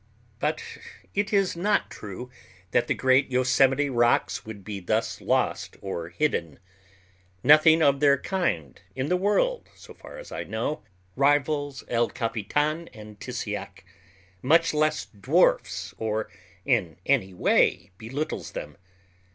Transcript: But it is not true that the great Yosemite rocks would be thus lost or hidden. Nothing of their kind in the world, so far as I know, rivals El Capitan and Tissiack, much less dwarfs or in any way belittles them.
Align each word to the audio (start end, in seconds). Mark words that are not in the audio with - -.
But 0.39 0.63
it 1.13 1.31
is 1.31 1.55
not 1.55 1.91
true 1.91 2.31
that 2.71 2.87
the 2.87 2.95
great 2.95 3.29
Yosemite 3.29 3.87
rocks 3.87 4.43
would 4.47 4.63
be 4.63 4.79
thus 4.79 5.21
lost 5.21 5.77
or 5.79 6.09
hidden. 6.09 6.57
Nothing 7.43 7.83
of 7.83 7.99
their 7.99 8.17
kind 8.17 8.81
in 8.95 9.09
the 9.09 9.15
world, 9.15 9.69
so 9.75 9.93
far 9.93 10.17
as 10.17 10.31
I 10.31 10.43
know, 10.43 10.81
rivals 11.15 11.83
El 11.87 12.09
Capitan 12.09 12.87
and 12.87 13.19
Tissiack, 13.19 13.85
much 14.41 14.73
less 14.73 15.05
dwarfs 15.05 15.93
or 15.99 16.31
in 16.65 16.97
any 17.05 17.31
way 17.35 17.91
belittles 17.99 18.53
them. 18.53 18.77